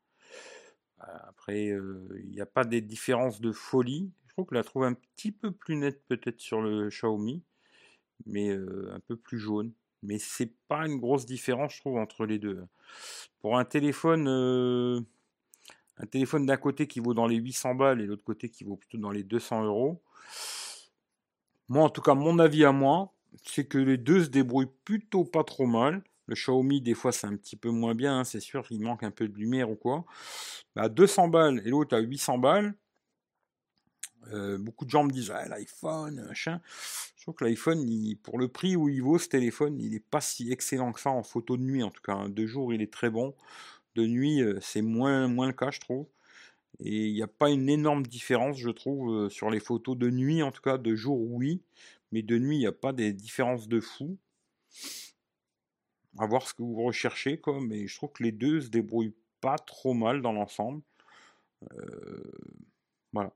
Après, 0.98 1.66
il 1.66 2.30
n'y 2.30 2.40
a 2.40 2.46
pas 2.46 2.64
des 2.64 2.80
différences 2.80 3.40
de 3.40 3.52
folie. 3.52 4.12
Trouve 4.36 4.46
que 4.46 4.54
la 4.54 4.64
trouve 4.64 4.84
un 4.84 4.94
petit 4.94 5.32
peu 5.32 5.50
plus 5.50 5.76
nette 5.76 6.04
peut-être 6.06 6.40
sur 6.40 6.60
le 6.60 6.88
Xiaomi, 6.88 7.42
mais 8.26 8.50
euh, 8.50 8.92
un 8.94 9.00
peu 9.00 9.16
plus 9.16 9.38
jaune 9.38 9.72
mais 10.02 10.18
c'est 10.18 10.52
pas 10.68 10.86
une 10.86 10.98
grosse 10.98 11.26
différence, 11.26 11.74
je 11.74 11.80
trouve, 11.80 11.98
entre 11.98 12.26
les 12.26 12.38
deux. 12.38 12.64
Pour 13.40 13.58
un 13.58 13.64
téléphone, 13.64 14.26
euh, 14.28 15.00
un 15.98 16.06
téléphone 16.06 16.46
d'un 16.46 16.56
côté 16.56 16.86
qui 16.86 17.00
vaut 17.00 17.14
dans 17.14 17.26
les 17.26 17.36
800 17.36 17.74
balles 17.74 18.00
et 18.00 18.06
l'autre 18.06 18.24
côté 18.24 18.48
qui 18.48 18.64
vaut 18.64 18.76
plutôt 18.76 18.98
dans 18.98 19.10
les 19.10 19.24
200 19.24 19.64
euros, 19.64 20.02
moi, 21.68 21.84
en 21.84 21.90
tout 21.90 22.02
cas, 22.02 22.14
mon 22.14 22.38
avis 22.38 22.64
à 22.64 22.72
moi, 22.72 23.12
c'est 23.44 23.66
que 23.66 23.78
les 23.78 23.96
deux 23.96 24.24
se 24.24 24.28
débrouillent 24.28 24.70
plutôt 24.84 25.24
pas 25.24 25.42
trop 25.42 25.66
mal. 25.66 26.02
Le 26.26 26.34
Xiaomi, 26.34 26.80
des 26.80 26.94
fois, 26.94 27.12
c'est 27.12 27.26
un 27.26 27.36
petit 27.36 27.56
peu 27.56 27.70
moins 27.70 27.94
bien, 27.94 28.20
hein, 28.20 28.24
c'est 28.24 28.40
sûr, 28.40 28.64
il 28.70 28.80
manque 28.80 29.02
un 29.02 29.10
peu 29.10 29.28
de 29.28 29.36
lumière 29.36 29.70
ou 29.70 29.76
quoi. 29.76 30.04
À 30.76 30.88
200 30.88 31.28
balles 31.28 31.62
et 31.64 31.70
l'autre 31.70 31.96
à 31.96 32.00
800 32.00 32.38
balles, 32.38 32.74
euh, 34.32 34.58
beaucoup 34.58 34.84
de 34.84 34.90
gens 34.90 35.04
me 35.04 35.10
disent 35.10 35.30
l'iPhone, 35.30 36.24
machin. 36.26 36.60
Je 37.16 37.22
trouve 37.22 37.34
que 37.34 37.44
l'iPhone, 37.44 37.84
pour 38.22 38.38
le 38.38 38.48
prix 38.48 38.76
où 38.76 38.88
il 38.88 39.02
vaut 39.02 39.18
ce 39.18 39.28
téléphone, 39.28 39.78
il 39.80 39.92
n'est 39.92 40.00
pas 40.00 40.20
si 40.20 40.50
excellent 40.52 40.92
que 40.92 41.00
ça 41.00 41.10
en 41.10 41.22
photo 41.22 41.56
de 41.56 41.62
nuit 41.62 41.82
en 41.82 41.90
tout 41.90 42.02
cas. 42.02 42.14
Hein. 42.14 42.28
De 42.28 42.46
jour, 42.46 42.72
il 42.72 42.82
est 42.82 42.92
très 42.92 43.10
bon. 43.10 43.34
De 43.94 44.06
nuit, 44.06 44.42
euh, 44.42 44.58
c'est 44.60 44.82
moins, 44.82 45.28
le 45.28 45.52
cas, 45.52 45.70
je 45.70 45.80
trouve. 45.80 46.06
Et 46.80 47.06
il 47.08 47.14
n'y 47.14 47.22
a 47.22 47.28
pas 47.28 47.50
une 47.50 47.68
énorme 47.68 48.06
différence, 48.06 48.58
je 48.58 48.70
trouve, 48.70 49.10
euh, 49.12 49.28
sur 49.30 49.50
les 49.50 49.60
photos 49.60 49.96
de 49.96 50.10
nuit 50.10 50.42
en 50.42 50.52
tout 50.52 50.62
cas. 50.62 50.78
De 50.78 50.94
jour, 50.94 51.20
oui. 51.20 51.62
Mais 52.12 52.22
de 52.22 52.38
nuit, 52.38 52.56
il 52.56 52.60
n'y 52.60 52.66
a 52.66 52.72
pas 52.72 52.92
des 52.92 53.12
différences 53.12 53.68
de 53.68 53.80
fou. 53.80 54.18
À 56.18 56.26
voir 56.26 56.46
ce 56.46 56.54
que 56.54 56.62
vous 56.62 56.82
recherchez. 56.82 57.40
Mais 57.62 57.86
je 57.86 57.96
trouve 57.96 58.12
que 58.12 58.22
les 58.22 58.32
deux 58.32 58.60
se 58.60 58.68
débrouillent 58.68 59.14
pas 59.40 59.58
trop 59.58 59.94
mal 59.94 60.22
dans 60.22 60.32
l'ensemble. 60.32 60.82
voilà. 63.12 63.32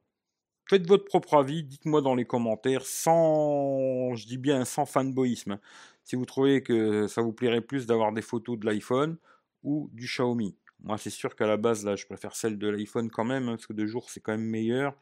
Faites 0.70 0.86
votre 0.86 1.04
propre 1.04 1.34
avis, 1.34 1.64
dites-moi 1.64 2.00
dans 2.00 2.14
les 2.14 2.24
commentaires, 2.24 2.86
sans, 2.86 4.14
je 4.14 4.24
dis 4.24 4.38
bien 4.38 4.64
sans 4.64 4.86
fanboyisme, 4.86 5.50
hein. 5.54 5.60
si 6.04 6.14
vous 6.14 6.24
trouvez 6.24 6.62
que 6.62 7.08
ça 7.08 7.22
vous 7.22 7.32
plairait 7.32 7.60
plus 7.60 7.86
d'avoir 7.86 8.12
des 8.12 8.22
photos 8.22 8.56
de 8.56 8.66
l'iPhone 8.66 9.16
ou 9.64 9.90
du 9.92 10.06
Xiaomi. 10.06 10.54
Moi, 10.84 10.96
c'est 10.96 11.10
sûr 11.10 11.34
qu'à 11.34 11.48
la 11.48 11.56
base, 11.56 11.84
là, 11.84 11.96
je 11.96 12.06
préfère 12.06 12.36
celle 12.36 12.56
de 12.56 12.68
l'iPhone 12.68 13.10
quand 13.10 13.24
même, 13.24 13.48
hein, 13.48 13.56
parce 13.56 13.66
que 13.66 13.72
de 13.72 13.84
jour, 13.84 14.10
c'est 14.10 14.20
quand 14.20 14.30
même 14.30 14.46
meilleur. 14.46 14.94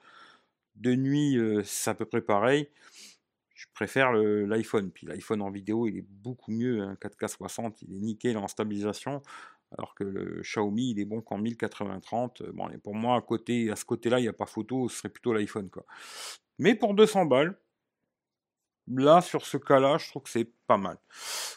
De 0.76 0.94
nuit, 0.94 1.36
euh, 1.36 1.60
c'est 1.64 1.90
à 1.90 1.94
peu 1.94 2.06
près 2.06 2.22
pareil. 2.22 2.70
Je 3.54 3.66
préfère 3.74 4.12
l'iPhone. 4.12 4.90
Puis 4.90 5.06
l'iPhone 5.06 5.42
en 5.42 5.50
vidéo, 5.50 5.86
il 5.86 5.98
est 5.98 6.06
beaucoup 6.08 6.50
mieux. 6.50 6.94
4K 6.94 7.28
60, 7.28 7.82
il 7.82 7.94
est 7.94 8.00
nickel 8.00 8.38
en 8.38 8.48
stabilisation 8.48 9.22
alors 9.76 9.94
que 9.94 10.04
le 10.04 10.40
Xiaomi, 10.42 10.90
il 10.90 11.00
est 11.00 11.04
bon 11.04 11.20
qu'en 11.20 11.40
1080-30. 11.40 12.42
Euh, 12.42 12.52
bon, 12.52 12.68
pour 12.82 12.94
moi, 12.94 13.16
à, 13.16 13.76
ce 13.76 13.84
côté-là, 13.84 14.18
il 14.18 14.22
n'y 14.22 14.28
a 14.28 14.32
pas 14.32 14.46
photo, 14.46 14.88
ce 14.88 14.98
serait 14.98 15.08
plutôt 15.08 15.32
l'iPhone. 15.32 15.68
Mais 16.58 16.74
pour 16.74 16.94
200 16.94 17.26
balles, 17.26 17.58
là, 18.88 19.20
sur 19.20 19.44
ce 19.44 19.56
cas-là, 19.56 19.98
je 19.98 20.08
trouve 20.08 20.22
que 20.22 20.30
c'est 20.30 20.50
pas 20.66 20.78
mal. 20.78 20.98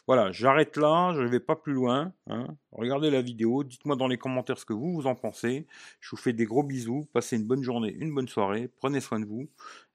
Voilà, 0.08 0.32
j'arrête 0.32 0.78
là, 0.78 1.14
je 1.16 1.22
ne 1.22 1.28
vais 1.28 1.40
pas 1.40 1.56
plus 1.56 1.74
loin. 1.74 2.14
Hein. 2.28 2.48
Regardez 2.72 3.10
la 3.10 3.22
vidéo, 3.22 3.64
dites-moi 3.64 3.96
dans 3.96 4.08
les 4.08 4.18
commentaires 4.18 4.58
ce 4.58 4.66
que 4.66 4.74
vous, 4.74 4.94
vous 4.94 5.08
en 5.08 5.16
pensez. 5.16 5.68
Je 6.00 6.10
vous 6.12 6.18
fais 6.18 6.34
des 6.34 6.46
gros 6.46 6.64
bisous, 6.64 7.08
passez 7.14 7.38
une 7.38 7.46
bonne 7.46 7.64
journée, 7.64 7.94
une 7.94 8.14
bonne 8.14 8.28
soirée, 8.28 8.68
prenez 8.68 9.00
soin 9.00 9.20
de 9.20 9.26
vous, 9.26 9.50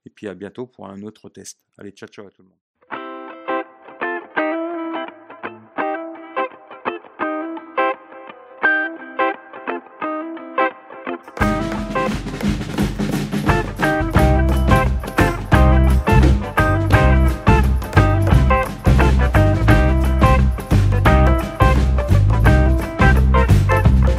et 0.07 0.11
puis 0.11 0.29
à 0.29 0.35
bientôt 0.35 0.67
pour 0.67 0.89
un 0.89 1.03
autre 1.03 1.29
test. 1.29 1.61
Allez, 1.79 1.91
ciao 1.91 2.09
ciao 2.09 2.27
à 2.27 2.31
tout 2.31 2.43
le 2.43 2.49
monde. 2.49 2.66